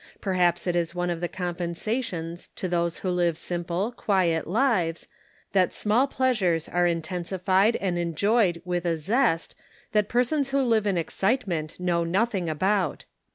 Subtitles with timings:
[0.19, 5.07] Perhaps it is one of the compensations to those who live simple, quiet lives,
[5.51, 9.53] that small pleasures are intensified and enjoyed with a zest
[9.91, 13.05] that persons who live in excitement know nothing about.